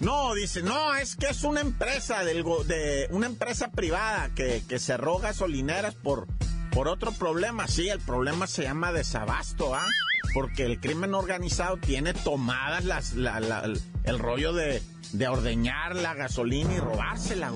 No, 0.00 0.34
dice, 0.34 0.62
no, 0.62 0.94
es 0.94 1.16
que 1.16 1.26
es 1.28 1.44
una 1.44 1.60
empresa 1.60 2.24
del, 2.24 2.44
de 2.66 3.08
una 3.10 3.26
empresa 3.26 3.70
privada 3.70 4.30
que, 4.34 4.62
que 4.68 4.78
cerró 4.78 5.18
gasolineras 5.18 5.94
por, 5.94 6.26
por 6.72 6.88
otro 6.88 7.12
problema. 7.12 7.68
Sí, 7.68 7.88
el 7.88 8.00
problema 8.00 8.46
se 8.46 8.62
llama 8.62 8.92
desabasto, 8.92 9.74
¿ah? 9.74 9.86
Porque 10.34 10.64
el 10.64 10.80
crimen 10.80 11.14
organizado 11.14 11.76
tiene 11.76 12.14
tomadas 12.14 12.84
las, 12.84 13.12
el 13.12 14.18
rollo 14.18 14.52
de, 14.52 14.82
de 15.12 15.28
ordeñar 15.28 15.94
la 15.96 16.14
gasolina 16.14 16.74
y 16.74 16.78
robársela, 16.78 17.52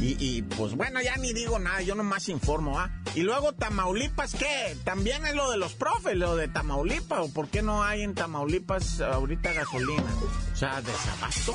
Y, 0.00 0.42
pues 0.42 0.74
bueno, 0.74 1.00
ya 1.02 1.16
ni 1.16 1.32
digo 1.32 1.58
nada, 1.58 1.82
yo 1.82 1.94
nomás 1.94 2.28
informo, 2.28 2.78
¿ah? 2.78 2.90
Y 3.14 3.20
luego 3.20 3.52
Tamaulipas, 3.52 4.34
¿qué? 4.34 4.76
También 4.84 5.26
es 5.26 5.34
lo 5.34 5.50
de 5.50 5.58
los 5.58 5.74
profes, 5.74 6.16
lo 6.16 6.36
de 6.36 6.48
Tamaulipas, 6.48 7.18
¿o 7.20 7.32
por 7.32 7.48
qué 7.48 7.62
no 7.62 7.82
hay 7.82 8.02
en 8.02 8.14
Tamaulipas 8.14 9.00
ahorita 9.00 9.52
gasolina? 9.52 10.04
O 10.52 10.56
sea, 10.56 10.80
desabasto. 10.80 11.54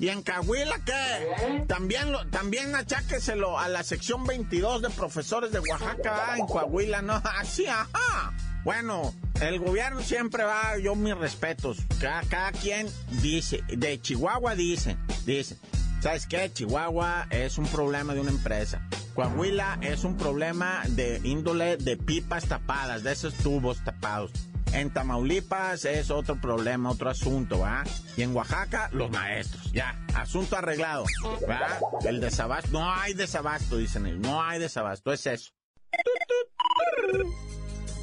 ¿Y 0.00 0.08
en 0.08 0.22
Cahuila 0.22 0.78
qué? 0.84 1.64
También, 1.66 2.12
lo, 2.12 2.24
también 2.28 2.74
acháqueselo 2.74 3.58
a 3.58 3.68
la 3.68 3.82
sección 3.82 4.24
22 4.24 4.82
de 4.82 4.90
profesores 4.90 5.50
de 5.50 5.58
Oaxaca, 5.58 6.36
en 6.36 6.46
Coahuila, 6.46 7.02
¿no? 7.02 7.14
Así, 7.38 7.66
ajá. 7.66 8.32
Bueno, 8.64 9.14
el 9.40 9.58
gobierno 9.58 10.00
siempre 10.02 10.44
va, 10.44 10.78
yo 10.78 10.94
mis 10.94 11.16
respetos. 11.16 11.78
Cada, 12.00 12.52
quien 12.52 12.88
dice, 13.22 13.62
de 13.68 14.00
Chihuahua 14.00 14.54
dice, 14.54 14.96
dice, 15.26 15.56
¿sabes 16.00 16.26
qué? 16.26 16.50
Chihuahua 16.52 17.26
es 17.30 17.58
un 17.58 17.66
problema 17.66 18.14
de 18.14 18.20
una 18.20 18.30
empresa. 18.30 18.86
Coahuila 19.14 19.78
es 19.82 20.04
un 20.04 20.16
problema 20.16 20.82
de 20.88 21.20
índole 21.24 21.76
de 21.76 21.96
pipas 21.96 22.46
tapadas, 22.46 23.02
de 23.02 23.12
esos 23.12 23.34
tubos 23.34 23.82
tapados. 23.82 24.30
En 24.72 24.92
Tamaulipas 24.92 25.84
es 25.86 26.10
otro 26.10 26.40
problema, 26.40 26.90
otro 26.90 27.10
asunto, 27.10 27.60
¿va? 27.60 27.84
Y 28.16 28.22
en 28.22 28.36
Oaxaca, 28.36 28.90
los 28.92 29.10
maestros. 29.10 29.72
Ya, 29.72 29.98
asunto 30.14 30.56
arreglado, 30.56 31.04
¿va? 31.48 31.80
El 32.04 32.20
desabasto, 32.20 32.70
no 32.70 32.92
hay 32.92 33.14
desabasto, 33.14 33.78
dicen 33.78 34.06
ellos, 34.06 34.20
no 34.20 34.42
hay 34.42 34.60
desabasto, 34.60 35.12
es 35.12 35.26
eso. 35.26 35.50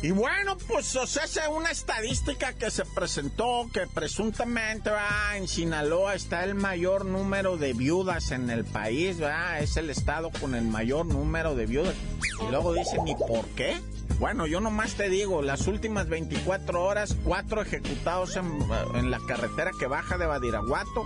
Y 0.06 0.12
bueno, 0.12 0.56
pues 0.68 0.96
o 0.98 1.08
sea, 1.08 1.24
es 1.24 1.40
una 1.50 1.72
estadística 1.72 2.54
que 2.54 2.70
se 2.70 2.86
presentó 2.86 3.68
que 3.74 3.88
presuntamente 3.88 4.92
va 4.92 5.36
en 5.36 5.48
Sinaloa 5.48 6.14
está 6.14 6.44
el 6.44 6.54
mayor 6.54 7.06
número 7.06 7.58
de 7.58 7.74
viudas 7.74 8.30
en 8.30 8.52
el 8.52 8.66
país, 8.66 9.18
¿verdad? 9.18 9.62
Es 9.62 9.78
el 9.78 9.90
estado 9.90 10.30
con 10.40 10.54
el 10.54 10.66
mayor 10.66 11.08
número 11.08 11.56
de 11.56 11.66
viudas. 11.66 11.96
Y 12.40 12.52
luego 12.52 12.74
dicen, 12.74 13.08
¿y 13.08 13.16
por 13.16 13.48
qué? 13.56 13.82
Bueno, 14.20 14.46
yo 14.46 14.62
nomás 14.62 14.94
te 14.94 15.10
digo, 15.10 15.42
las 15.42 15.66
últimas 15.66 16.08
24 16.08 16.84
horas, 16.84 17.18
cuatro 17.24 17.64
ejecutados 17.64 18.36
en, 18.36 18.46
en 18.94 19.10
la 19.10 19.18
carretera 19.28 19.72
que 19.80 19.88
baja 19.88 20.20
de 20.20 20.28
Badiraguato, 20.28 21.04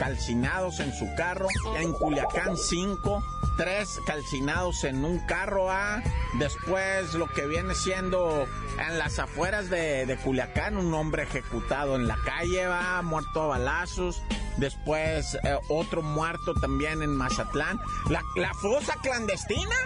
calcinados 0.00 0.80
en 0.80 0.94
su 0.94 1.14
carro, 1.14 1.46
en 1.76 1.92
Culiacán 1.92 2.56
cinco, 2.56 3.22
tres 3.58 4.00
calcinados 4.06 4.84
en 4.84 5.04
un 5.04 5.18
carro 5.26 5.70
A, 5.70 6.02
después 6.38 7.12
lo 7.12 7.26
que 7.26 7.46
viene 7.46 7.74
siendo 7.74 8.46
en 8.78 8.98
las 8.98 9.18
afueras 9.18 9.68
de, 9.68 10.18
Culiacán, 10.24 10.78
un 10.78 10.94
hombre 10.94 11.24
ejecutado 11.24 11.96
en 11.96 12.08
la 12.08 12.16
calle, 12.24 12.66
va, 12.66 13.02
muerto 13.02 13.42
a 13.42 13.46
balazos, 13.48 14.22
después 14.56 15.34
eh, 15.44 15.58
otro 15.68 16.00
muerto 16.00 16.54
también 16.54 17.02
en 17.02 17.14
Mazatlán, 17.14 17.78
la, 18.08 18.22
la 18.36 18.54
fosa 18.54 18.94
clandestina, 19.02 19.76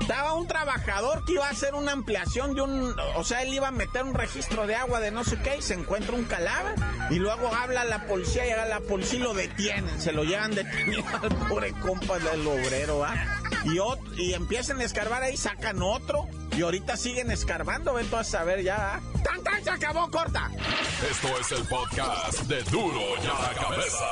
estaba 0.00 0.34
un 0.34 0.46
trabajador 0.46 1.24
que 1.24 1.32
iba 1.32 1.46
a 1.46 1.50
hacer 1.50 1.74
una 1.74 1.92
ampliación 1.92 2.54
de 2.54 2.62
un, 2.62 2.96
o 3.16 3.24
sea, 3.24 3.42
él 3.42 3.54
iba 3.54 3.68
a 3.68 3.72
meter 3.72 4.04
un 4.04 4.14
registro 4.14 4.66
de 4.66 4.74
agua 4.74 5.00
de 5.00 5.10
no 5.10 5.24
sé 5.24 5.38
qué 5.38 5.58
y 5.58 5.62
se 5.62 5.74
encuentra 5.74 6.14
un 6.14 6.24
cadáver 6.24 6.74
y 7.10 7.16
luego 7.16 7.54
habla 7.54 7.84
la 7.84 8.06
policía, 8.06 8.44
llega 8.44 8.64
la 8.66 8.80
policía 8.80 9.18
y 9.18 9.22
lo 9.22 9.34
detienen, 9.34 10.00
se 10.00 10.12
lo 10.12 10.24
llevan 10.24 10.54
detenido 10.54 11.04
al 11.22 11.34
pobre 11.48 11.72
compa 11.72 12.18
del 12.18 12.46
obrero, 12.46 13.04
¿ah? 13.04 13.14
Y, 13.64 13.78
y 14.20 14.34
empiezan 14.34 14.80
a 14.80 14.84
escarbar 14.84 15.22
ahí, 15.22 15.36
sacan 15.36 15.82
otro 15.82 16.26
y 16.56 16.62
ahorita 16.62 16.96
siguen 16.96 17.30
escarbando, 17.30 17.94
ven 17.94 18.08
a 18.12 18.24
saber 18.24 18.62
ya. 18.62 19.00
¡Tan, 19.22 19.42
tan! 19.42 19.62
Se 19.62 19.70
acabó, 19.70 20.10
corta. 20.10 20.50
Esto 21.08 21.28
es 21.38 21.52
el 21.52 21.64
podcast 21.66 22.40
de 22.42 22.62
Duro 22.64 23.00
ya 23.22 23.32
la 23.32 23.54
cabeza. 23.54 24.04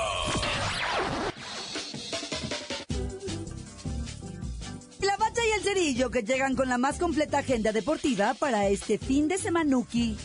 El 5.54 5.62
Cerillo 5.62 6.10
que 6.10 6.22
llegan 6.22 6.56
con 6.56 6.68
la 6.68 6.78
más 6.78 6.98
completa 6.98 7.38
agenda 7.38 7.72
deportiva 7.72 8.34
para 8.34 8.66
este 8.66 8.98
fin 8.98 9.28
de 9.28 9.38
semanuki. 9.38 10.16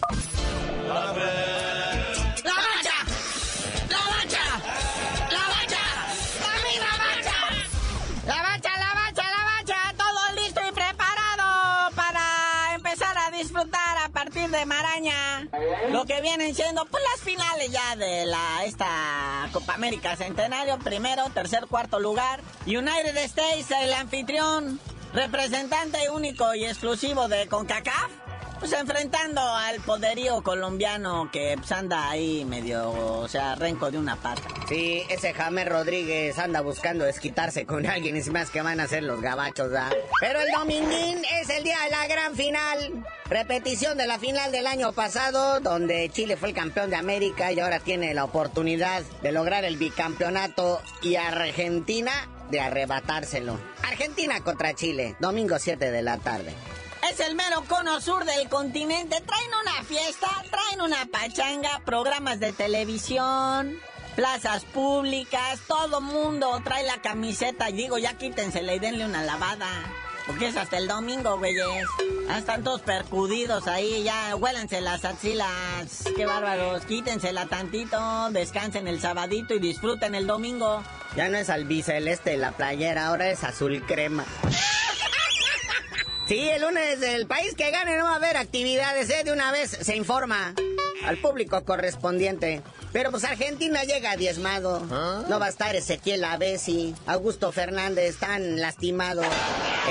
¡La! 0.87 1.13
¡La 2.43 2.53
bacha! 2.53 2.97
¡La 3.89 3.99
bacha! 4.07 5.83
¡La 6.41 6.53
misma 6.69 6.91
bacha! 6.97 7.37
¡La 8.25 8.41
bacha, 8.41 8.77
la 8.77 8.93
bacha, 8.93 9.23
la! 9.23 9.43
Todo 9.97 10.41
listo 10.41 10.61
y 10.67 10.71
preparado 10.71 11.91
para 11.95 12.75
empezar 12.75 13.17
a 13.17 13.31
disfrutar 13.31 13.97
a 14.03 14.09
partir 14.09 14.49
de 14.49 14.65
Maraña. 14.65 15.47
Lo 15.91 16.05
que 16.05 16.21
vienen 16.21 16.53
siendo 16.55 16.85
pues 16.85 17.03
las 17.11 17.21
finales 17.21 17.71
ya 17.71 17.95
de 17.95 18.25
la 18.25 18.65
esta 18.65 19.49
Copa 19.51 19.75
América 19.75 20.15
Centenario, 20.15 20.79
primero, 20.79 21.29
tercer, 21.29 21.67
cuarto 21.67 21.99
lugar. 21.99 22.41
United 22.65 23.15
States, 23.17 23.71
el 23.71 23.93
anfitrión, 23.93 24.79
representante 25.13 26.09
único 26.09 26.53
y 26.55 26.65
exclusivo 26.65 27.27
de 27.27 27.47
CONCACAF, 27.47 28.11
pues 28.59 28.73
enfrentando 28.73 29.41
al 29.41 29.79
poderío 29.81 30.41
colombiano 30.41 31.29
que 31.31 31.55
pues, 31.57 31.71
anda 31.71 32.09
ahí 32.09 32.45
medio, 32.45 32.89
o 32.89 33.27
sea, 33.27 33.55
renco 33.55 33.91
de 33.91 33.99
una 33.99 34.15
pata. 34.15 34.41
Sí, 34.67 35.03
ese 35.09 35.33
James 35.33 35.67
Rodríguez 35.67 36.39
anda 36.39 36.61
buscando 36.61 37.05
desquitarse 37.05 37.65
con 37.65 37.85
alguien, 37.85 38.17
y 38.17 38.29
más 38.29 38.49
que 38.49 38.61
van 38.61 38.79
a 38.79 38.87
ser 38.87 39.03
los 39.03 39.21
gabachos, 39.21 39.69
¿verdad? 39.69 39.91
Pero 40.19 40.39
el 40.39 40.51
dominguín 40.51 41.21
es 41.41 41.49
el 41.49 41.63
día 41.63 41.77
de 41.83 41.91
la 41.91 42.07
gran 42.07 42.35
final. 42.35 43.05
Repetición 43.29 43.97
de 43.97 44.07
la 44.07 44.19
final 44.19 44.51
del 44.51 44.67
año 44.67 44.93
pasado, 44.93 45.59
donde 45.59 46.09
Chile 46.09 46.37
fue 46.37 46.49
el 46.49 46.55
campeón 46.55 46.89
de 46.89 46.95
América 46.95 47.51
y 47.51 47.59
ahora 47.59 47.79
tiene 47.79 48.13
la 48.13 48.23
oportunidad 48.23 49.03
de 49.21 49.31
lograr 49.31 49.63
el 49.65 49.77
bicampeonato 49.77 50.81
y 51.01 51.15
Argentina 51.15 52.11
de 52.53 52.61
arrebatárselo. 52.61 53.59
Argentina 53.81 54.39
contra 54.41 54.75
Chile, 54.75 55.15
domingo 55.19 55.57
7 55.57 55.89
de 55.89 56.01
la 56.03 56.19
tarde. 56.19 56.53
Es 57.09 57.19
el 57.19 57.35
mero 57.35 57.63
cono 57.67 57.99
sur 57.99 58.23
del 58.25 58.47
continente. 58.47 59.19
Traen 59.21 59.49
una 59.61 59.83
fiesta, 59.83 60.29
traen 60.51 60.81
una 60.81 61.07
pachanga, 61.07 61.81
programas 61.83 62.39
de 62.39 62.53
televisión, 62.53 63.79
plazas 64.15 64.65
públicas, 64.65 65.61
todo 65.67 65.99
mundo 65.99 66.61
trae 66.63 66.85
la 66.85 67.01
camiseta. 67.01 67.71
Y 67.71 67.73
digo, 67.73 67.97
ya 67.97 68.17
quítensela 68.19 68.75
y 68.75 68.79
denle 68.79 69.05
una 69.05 69.23
lavada. 69.23 69.67
Porque 70.25 70.47
es 70.47 70.57
hasta 70.57 70.77
el 70.77 70.87
domingo, 70.87 71.37
güeyes. 71.37 71.85
Ah, 72.29 72.39
están 72.39 72.63
todos 72.63 72.81
percudidos 72.81 73.67
ahí, 73.67 74.03
ya 74.03 74.35
huélense 74.35 74.79
las 74.81 75.03
axilas. 75.03 76.03
Qué 76.15 76.25
bárbaros, 76.25 76.85
quítensela 76.85 77.47
tantito, 77.47 78.29
descansen 78.31 78.87
el 78.87 79.01
sabadito 79.01 79.53
y 79.53 79.59
disfruten 79.59 80.15
el 80.15 80.25
domingo. 80.25 80.83
Ya 81.15 81.29
no 81.29 81.37
es 81.37 81.49
albiceleste 81.49 82.37
la 82.37 82.53
playera, 82.53 83.07
ahora 83.07 83.29
es 83.29 83.43
azul 83.43 83.83
crema. 83.85 84.25
Sí, 86.27 86.39
el 86.49 86.61
lunes 86.61 87.01
del 87.01 87.27
país 87.27 87.53
que 87.55 87.69
gane 87.69 87.97
no 87.97 88.05
va 88.05 88.13
a 88.13 88.15
haber 88.15 88.37
actividades, 88.37 89.09
¿eh? 89.09 89.23
De 89.25 89.33
una 89.33 89.51
vez 89.51 89.77
se 89.81 89.95
informa 89.97 90.53
al 91.05 91.17
público 91.17 91.63
correspondiente. 91.63 92.61
Pero 92.91 93.11
pues 93.11 93.23
Argentina 93.23 93.83
llega 93.83 94.15
diezmado. 94.15 94.81
¿Ah? 94.91 95.23
No 95.27 95.39
va 95.39 95.47
a 95.47 95.49
estar 95.49 95.75
Ezequiel 95.75 96.23
Avesi, 96.23 96.95
Augusto 97.05 97.51
Fernández 97.51 98.05
están 98.05 98.59
lastimados. 98.59 99.25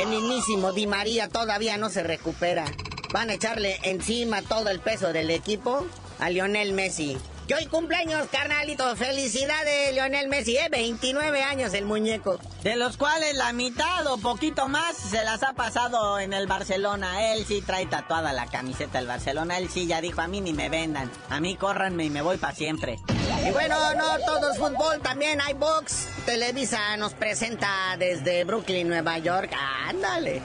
El 0.01 0.09
mismísimo 0.09 0.73
Di 0.73 0.87
María 0.87 1.29
todavía 1.29 1.77
no 1.77 1.91
se 1.91 2.03
recupera. 2.03 2.65
Van 3.13 3.31
a 3.31 3.35
echarle 3.35 3.79
encima 3.83 4.43
todo 4.43 4.71
el 4.71 4.81
peso 4.81 5.13
del 5.13 5.31
equipo 5.31 5.87
a 6.19 6.31
Lionel 6.31 6.73
Messi. 6.73 7.19
Que 7.47 7.57
hoy 7.57 7.67
cumpleaños, 7.67 8.29
carnalito. 8.31 8.95
Felicidades, 8.95 9.93
Lionel 9.93 10.29
Messi, 10.29 10.57
¿eh? 10.57 10.69
29 10.71 11.43
años 11.43 11.75
el 11.75 11.85
muñeco. 11.85 12.39
De 12.63 12.77
los 12.77 12.97
cuales 12.97 13.35
la 13.35 13.53
mitad 13.53 14.07
o 14.07 14.19
poquito 14.19 14.69
más 14.69 14.97
se 14.97 15.25
las 15.25 15.43
ha 15.43 15.53
pasado 15.53 16.21
en 16.21 16.33
el 16.33 16.47
Barcelona. 16.47 17.33
Él 17.33 17.45
sí 17.45 17.61
trae 17.61 17.87
tatuada 17.87 18.33
la 18.33 18.47
camiseta 18.47 18.99
del 18.99 19.09
Barcelona. 19.09 19.59
Él 19.59 19.69
sí 19.69 19.89
ya 19.89 20.01
dijo, 20.01 20.21
a 20.21 20.29
mí 20.29 20.41
ni 20.41 20.53
me 20.53 20.69
vendan. 20.69 21.11
A 21.31 21.41
mí 21.41 21.57
córranme 21.57 22.05
y 22.05 22.11
me 22.11 22.23
voy 22.23 22.37
para 22.37 22.55
siempre. 22.55 23.01
Y 23.45 23.51
bueno, 23.51 23.77
no 23.95 24.19
todo 24.25 24.53
es 24.53 24.59
fútbol, 24.59 25.01
también 25.01 25.41
hay 25.41 25.55
box. 25.55 26.07
Televisa 26.25 26.97
nos 26.97 27.15
presenta 27.15 27.97
desde 27.99 28.45
Brooklyn, 28.45 28.87
Nueva 28.87 29.19
York. 29.19 29.51
Ándale. 29.89 30.41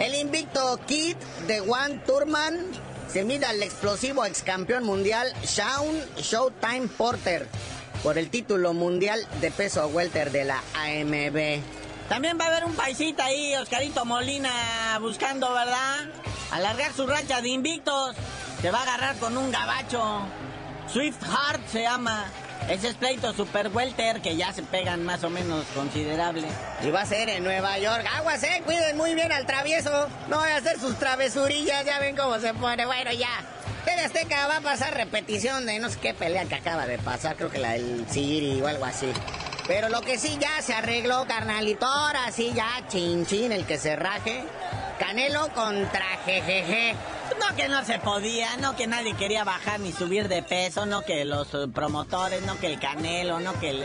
El 0.00 0.16
invicto 0.16 0.80
Kid 0.86 1.16
de 1.46 1.60
Juan 1.60 2.02
Turman 2.04 2.56
se 3.12 3.24
mide 3.24 3.46
al 3.46 3.62
explosivo 3.62 4.24
ex 4.24 4.42
campeón 4.42 4.84
mundial 4.84 5.32
Shaun 5.42 6.00
Showtime 6.16 6.86
Porter 6.88 7.48
por 8.02 8.18
el 8.18 8.30
título 8.30 8.72
mundial 8.72 9.26
de 9.40 9.50
peso 9.50 9.86
welter 9.88 10.30
de 10.30 10.44
la 10.44 10.62
AMB. 10.74 11.60
También 12.08 12.38
va 12.38 12.44
a 12.44 12.48
haber 12.48 12.64
un 12.64 12.74
paisita 12.74 13.26
ahí, 13.26 13.54
Oscarito 13.56 14.04
Molina, 14.04 14.98
buscando, 15.00 15.52
¿verdad? 15.52 16.08
Alargar 16.52 16.92
su 16.92 17.06
racha 17.06 17.40
de 17.40 17.48
invictos. 17.48 18.16
Se 18.60 18.70
va 18.70 18.78
a 18.78 18.82
agarrar 18.82 19.16
con 19.16 19.36
un 19.36 19.50
gabacho. 19.50 20.22
Swift 20.92 21.22
Heart 21.22 21.68
se 21.68 21.82
llama. 21.82 22.26
Ese 22.70 22.86
es 22.86 22.94
pleito 22.94 23.32
super 23.32 23.66
welter 23.74 24.22
que 24.22 24.36
ya 24.36 24.52
se 24.52 24.62
pegan 24.62 25.04
más 25.04 25.24
o 25.24 25.28
menos 25.28 25.66
considerable. 25.74 26.46
Y 26.84 26.90
va 26.90 27.00
a 27.00 27.06
ser 27.06 27.28
en 27.28 27.42
Nueva 27.42 27.76
York. 27.80 28.06
Aguas, 28.16 28.44
eh, 28.44 28.62
cuiden 28.64 28.96
muy 28.96 29.16
bien 29.16 29.32
al 29.32 29.44
travieso. 29.44 30.08
No 30.28 30.38
voy 30.38 30.50
a 30.50 30.58
hacer 30.58 30.78
sus 30.78 30.96
travesurillas, 30.96 31.84
ya 31.84 31.98
ven 31.98 32.14
cómo 32.14 32.38
se 32.38 32.54
pone. 32.54 32.86
Bueno, 32.86 33.10
ya. 33.10 33.28
TV 33.84 34.00
Azteca 34.02 34.46
va 34.46 34.58
a 34.58 34.60
pasar 34.60 34.94
repetición 34.94 35.66
de 35.66 35.80
no 35.80 35.90
sé 35.90 35.98
qué 35.98 36.14
pelea 36.14 36.44
que 36.44 36.54
acaba 36.54 36.86
de 36.86 36.98
pasar, 36.98 37.34
creo 37.34 37.50
que 37.50 37.58
la 37.58 37.72
del 37.72 38.06
Siri 38.08 38.60
o 38.60 38.68
algo 38.68 38.84
así. 38.84 39.10
Pero 39.66 39.88
lo 39.88 40.00
que 40.02 40.16
sí 40.16 40.38
ya 40.40 40.62
se 40.62 40.72
arregló, 40.72 41.26
carnalito, 41.26 41.86
ahora 41.86 42.30
sí 42.30 42.52
ya, 42.54 42.68
chin, 42.86 43.50
el 43.50 43.66
que 43.66 43.78
se 43.78 43.96
raje. 43.96 44.44
Canelo 45.00 45.48
contra 45.54 46.04
Jejeje. 46.26 46.94
No 47.40 47.56
que 47.56 47.68
no 47.68 47.82
se 47.86 47.98
podía, 47.98 48.58
no 48.58 48.76
que 48.76 48.86
nadie 48.86 49.16
quería 49.16 49.44
bajar 49.44 49.80
ni 49.80 49.92
subir 49.92 50.28
de 50.28 50.42
peso, 50.42 50.84
no 50.84 51.00
que 51.00 51.24
los 51.24 51.54
eh, 51.54 51.68
promotores, 51.72 52.42
no 52.42 52.58
que 52.60 52.66
el 52.66 52.78
canelo, 52.78 53.40
no 53.40 53.58
que 53.58 53.70
el... 53.70 53.82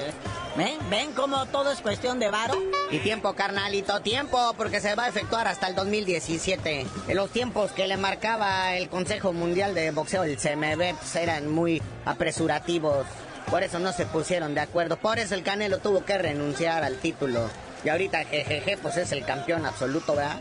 ¿Ven? 0.58 0.78
¿Ven 0.89 1.13
cómo 1.13 1.45
todo 1.45 1.71
es 1.71 1.80
cuestión 1.80 2.19
de 2.19 2.30
varo? 2.30 2.56
Y 2.91 2.99
tiempo, 2.99 3.34
carnalito, 3.34 4.01
tiempo, 4.01 4.54
porque 4.58 4.82
se 4.82 4.93
va 4.95 5.06
a 5.06 5.08
efectuar 5.08 5.47
hasta 5.47 5.67
el 5.67 5.75
2017. 5.75 6.86
En 7.08 7.15
los 7.15 7.32
tiempos 7.32 7.71
que 7.71 7.88
le 7.88 7.95
marcaba 7.95 8.75
el 8.75 8.89
Consejo 8.89 9.32
Mundial 9.32 9.73
de 9.73 9.91
Boxeo, 9.91 10.25
el 10.25 10.38
CMB, 10.38 10.97
pues, 10.97 11.15
eran 11.15 11.49
muy 11.49 11.82
apresurativos. 12.04 13.06
Por 13.49 13.63
eso 13.63 13.80
no 13.80 13.93
se 13.93 14.06
pusieron 14.06 14.54
de 14.54 14.62
acuerdo. 14.62 14.97
Por 14.97 15.17
eso 15.19 15.34
el 15.34 15.43
Canelo 15.43 15.80
tuvo 15.80 16.04
que 16.04 16.17
renunciar 16.17 16.84
al 16.84 16.97
título. 16.97 17.49
Y 17.83 17.89
ahorita 17.89 18.25
Jejeje, 18.25 18.77
pues 18.77 18.97
es 18.97 19.11
el 19.11 19.23
campeón 19.25 19.65
absoluto, 19.65 20.15
¿verdad? 20.15 20.39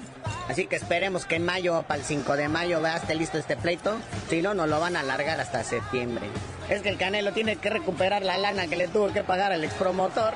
Así 0.49 0.67
que 0.67 0.77
esperemos 0.77 1.27
que 1.27 1.37
en 1.37 1.45
mayo, 1.45 1.83
para 1.89 2.01
el 2.01 2.07
5 2.07 2.37
de 2.37 2.49
mayo, 2.49 2.81
¿verdad? 2.81 3.03
Esté 3.03 3.15
listo 3.15 3.39
este 3.39 3.57
pleito. 3.57 3.97
Si 4.29 4.43
no, 4.43 4.55
nos 4.55 4.69
lo 4.69 4.81
van 4.81 4.97
a 4.97 5.01
alargar 5.01 5.41
hasta 5.41 5.65
septiembre. 5.65 6.27
Es 6.69 6.83
que 6.83 6.89
el 6.89 6.99
Canelo 6.99 7.33
tiene 7.33 7.57
que 7.57 7.71
recuperar 7.71 8.23
la 8.23 8.39
lana 8.39 8.67
que 8.67 8.77
le 8.77 8.89
tuvo 8.89 9.13
que 9.13 9.23
pagar 9.23 9.53
al 9.53 9.65
expromotor. 9.65 10.35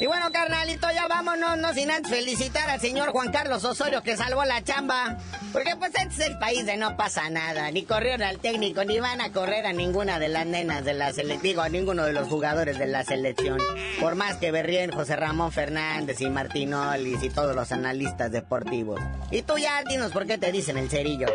Y 0.00 0.06
bueno, 0.06 0.32
carnalito, 0.32 0.88
ya 0.92 1.06
vámonos, 1.06 1.56
no 1.58 1.72
sin 1.72 1.90
antes 1.90 2.10
felicitar 2.10 2.68
al 2.68 2.80
señor 2.80 3.10
Juan 3.10 3.30
Carlos 3.30 3.64
Osorio 3.64 4.02
que 4.02 4.16
salvó 4.16 4.44
la 4.44 4.62
chamba. 4.64 5.18
Porque 5.52 5.76
pues 5.76 5.92
este 5.94 6.24
es 6.24 6.30
el 6.30 6.38
país 6.38 6.66
de 6.66 6.76
no 6.76 6.96
pasa 6.96 7.30
nada. 7.30 7.70
Ni 7.70 7.84
corrieron 7.84 8.22
al 8.22 8.38
técnico, 8.38 8.84
ni 8.84 8.98
van 8.98 9.20
a 9.20 9.30
correr 9.30 9.66
a 9.66 9.72
ninguna 9.72 10.18
de 10.18 10.28
las 10.28 10.46
nenas 10.46 10.84
de 10.84 10.94
la 10.94 11.12
selección, 11.12 11.42
digo, 11.42 11.62
a 11.62 11.68
ninguno 11.68 12.04
de 12.04 12.12
los 12.12 12.26
jugadores 12.28 12.76
de 12.76 12.86
la 12.86 13.04
selección. 13.04 13.60
Por 14.00 14.16
más 14.16 14.36
que 14.36 14.50
berríen 14.50 14.90
José 14.90 15.14
Ramón 15.14 15.52
Fernández 15.52 16.20
y 16.20 16.28
Martín 16.28 16.74
Olis 16.74 17.22
y 17.22 17.30
todos 17.30 17.54
los 17.54 17.70
analistas 17.70 18.32
deportivos. 18.32 19.00
Y 19.30 19.42
tú 19.42 19.58
ya 19.58 19.84
dinos 19.84 20.10
por 20.10 20.26
qué 20.26 20.38
te 20.38 20.50
dicen 20.50 20.76
el 20.76 20.90
cerillo. 20.90 21.28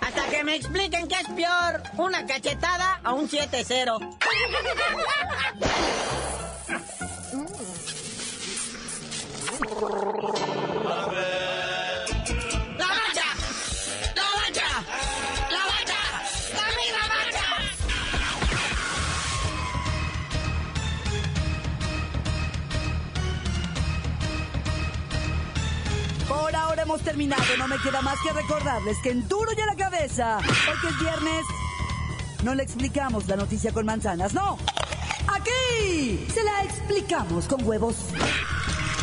Hasta 0.00 0.24
que 0.30 0.44
me 0.44 0.56
expliquen 0.56 1.08
qué 1.08 1.16
es 1.16 1.28
peor, 1.28 1.82
una 1.98 2.24
cachetada 2.24 3.00
o 3.04 3.14
un 3.16 3.28
7-0. 3.28 4.16
hemos 26.82 27.00
terminado. 27.02 27.42
No 27.58 27.68
me 27.68 27.78
queda 27.78 28.02
más 28.02 28.18
que 28.22 28.32
recordarles 28.32 28.96
que 29.02 29.10
en 29.10 29.26
duro 29.28 29.50
y 29.56 29.60
a 29.60 29.66
la 29.66 29.76
cabeza, 29.76 30.38
porque 30.66 30.88
es 30.88 30.98
viernes, 31.00 31.44
no 32.42 32.54
le 32.54 32.62
explicamos 32.62 33.26
la 33.28 33.36
noticia 33.36 33.72
con 33.72 33.86
manzanas, 33.86 34.34
no. 34.34 34.58
Aquí 35.28 36.26
se 36.32 36.42
la 36.42 36.62
explicamos 36.64 37.46
con 37.46 37.64
huevos. 37.66 37.96